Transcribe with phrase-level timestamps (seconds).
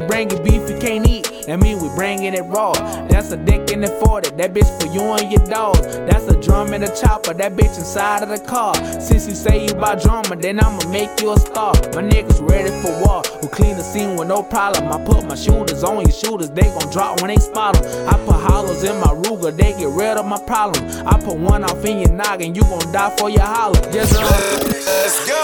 [0.00, 2.72] Bringing beef you can't eat, that mean we bringing it raw.
[3.06, 5.76] That's a dick in the 40, that bitch for you and your dog.
[6.10, 8.74] That's a drum and a chopper, that bitch inside of the car.
[9.00, 11.74] Since you say you about drama, then I'ma make you a star.
[11.94, 14.90] My niggas ready for war, we clean the scene with no problem.
[14.90, 18.08] I put my shooters on your shooters, they gon' drop when they spot 'em.
[18.08, 20.82] I put hollows in my Ruger, they get rid of my problem.
[21.06, 23.78] I put one off in your noggin, you gon' die for your holler.
[23.92, 25.38] Just uh, Let's go.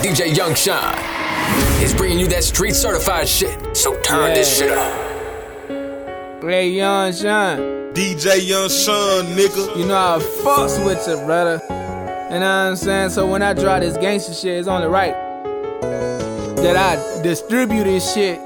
[0.00, 1.19] DJ Young Shine
[1.82, 3.76] is bringing you that street certified shit.
[3.76, 6.42] So turn this shit up.
[6.42, 7.58] Ray Young Shine.
[7.94, 9.76] DJ Young Sean, nigga.
[9.76, 11.60] You know I fucks with you, brother.
[11.68, 13.10] You know what I'm saying?
[13.10, 15.14] So when I drop this gangster shit, it's only right
[16.62, 18.38] that I distribute this shit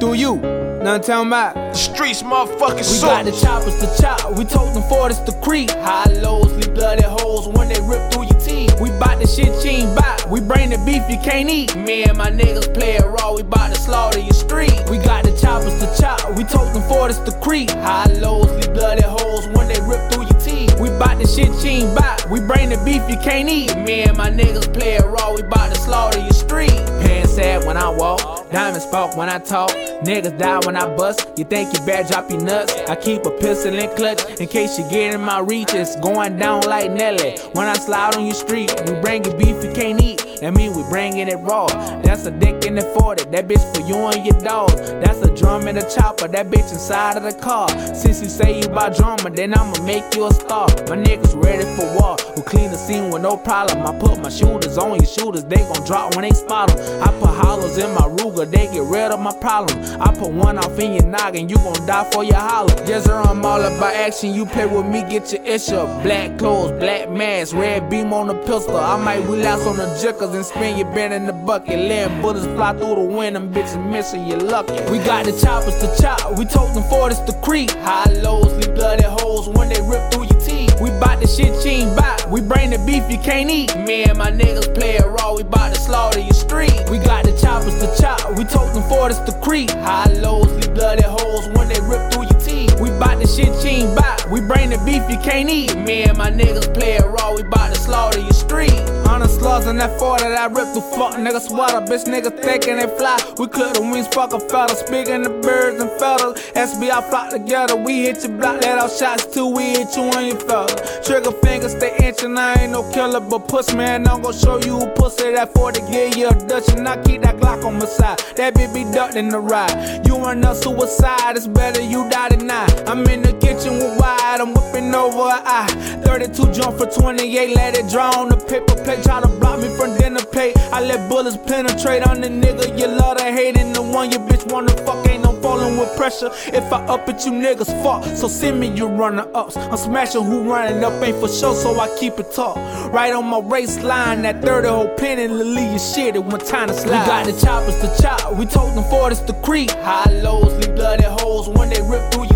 [0.00, 0.36] through you.
[0.36, 1.54] Know what I'm talking about?
[1.54, 5.32] The streets, motherfucking We got the choppers to chop, we told them for this to
[5.40, 5.70] creep.
[5.70, 8.78] High lows, leave bloody holes when they rip through your teeth.
[8.80, 11.76] We bout the shit you ain't bout, we bring the beef you can't eat.
[11.76, 14.74] Me and my niggas play it raw, we bout to slaughter your street.
[14.90, 17.70] We got the choppers to chop, we told them for this to creep.
[17.70, 20.78] High lows, leave bloody holes when they rip through your teeth.
[20.80, 23.76] We bout the shit you ain't bout, we bring the beef you can't eat.
[23.76, 26.76] Me and my niggas play it raw, we bout to slaughter your street.
[27.02, 29.70] Pants sad when I walk, diamonds spark when I talk.
[30.04, 32.74] Niggas die when I bust, you think you better drop your nuts.
[32.88, 35.74] I keep a pistol in clutch in case you get in my reach.
[35.74, 37.38] It's going down like Nelly.
[37.52, 40.40] When I slide on your street, we bring you beef you can't eat.
[40.40, 41.66] That mean we bringing it raw.
[42.02, 44.70] That's a dick in the 40, that bitch for you and your dog.
[45.02, 47.68] That's a drum and a chopper, that bitch inside of the car.
[47.94, 50.66] Since you say you about drama, then I'ma make you a star.
[50.88, 52.16] My niggas ready for war.
[52.34, 53.86] We clean the scene with no problem.
[53.86, 56.78] I put my shooters on your shooters, they gon' drop when they spot 'em.
[57.00, 59.76] I put hollows in my Ruger, they get rid of my problem.
[60.00, 62.74] I put one off in your noggin, you gon' die for your holler.
[62.84, 64.34] Yes, sir, I'm all about action.
[64.34, 65.86] You play with me, get your issue.
[66.02, 68.76] Black clothes, black mask, red beam on the pistol.
[68.76, 71.78] I might relapse on the jickers and spin your bend in the bucket.
[71.88, 74.74] Letting bullets fly through the wind, them bitches missing you lucky.
[74.90, 77.70] We got the choppers to chop, we told them for this to creep.
[77.70, 80.80] High lows, leave bloody holes when they rip through your teeth.
[80.80, 83.76] We bout the shit you ain't bout, we bring the beef you can't eat.
[83.76, 86.74] Me and my niggas play it raw, we bout to slaughter your street.
[86.90, 89.70] We got the choppers to chop, we told them for this to creep.
[89.70, 92.80] High lows, leave bloody holes when they rip through your teeth.
[92.80, 95.76] We bout the shit you ain't bout, we bring the beef you can't eat.
[95.76, 98.72] Me and my niggas play it raw, we bout to slaughter your street.
[99.06, 101.80] Hundred slugs in that 40 that I rip through fuck nigga sweater.
[101.80, 103.16] Bitch nigga thinking they fly.
[103.38, 104.74] We clip the wings, fuck a fella.
[104.74, 106.34] Speaking the birds and feathers.
[106.54, 107.76] SBI flock together.
[107.76, 109.46] We hit your block, let out shots too.
[109.46, 110.74] We hit you on your fella.
[111.04, 112.36] Trigger fingers stay inching.
[112.36, 114.08] I ain't no killer, but puss man.
[114.08, 116.68] I'm gonna show you who pussy that 40 get you a Dutch.
[116.70, 118.18] And I keep that Glock on my side.
[118.36, 120.06] That bitch be ducked in the ride.
[120.06, 122.88] You run up suicide, it's better you die tonight.
[122.88, 123.98] I'm in the kitchen with
[124.36, 125.66] wide, I'm whipping over an eye.
[126.04, 129.02] 32 jump for 28, let it draw on the paper plate.
[129.02, 130.56] Try to block me from dinner plate.
[130.72, 133.56] I let bullets penetrate on the nigga you love to hate.
[133.56, 136.30] And the one you bitch wanna fuck ain't no falling with pressure.
[136.46, 138.04] If I up it, you niggas fuck.
[138.16, 139.56] So send me your runner ups.
[139.56, 142.56] I'm smashing who running up ain't for sure, so I keep it tough.
[142.92, 146.16] Right on my race line, that 30 whole pin and leave your shit.
[146.16, 147.00] It went time to slide.
[147.00, 148.34] We got the choppers to chop.
[148.34, 149.70] We told them for this to creep.
[149.70, 152.35] High lows, leave bloody holes when they rip through your.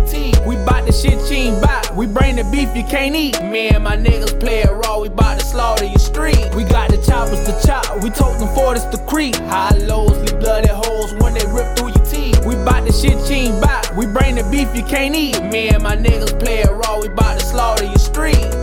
[0.65, 1.95] bout the shit you ain't bout.
[1.95, 3.41] We bring the beef you can't eat.
[3.43, 4.99] Me and my niggas play it raw.
[4.99, 6.53] We bout to slaughter your street.
[6.55, 8.03] We got the choppers to chop.
[8.03, 9.35] We told them for this to creep.
[9.35, 12.45] High lows, leave bloody holes when they rip through your teeth.
[12.45, 13.95] We bout the shit you ain't bout.
[13.95, 15.41] We bring the beef you can't eat.
[15.43, 16.99] Me and my niggas play it raw.
[16.99, 18.60] We bout to slaughter your street.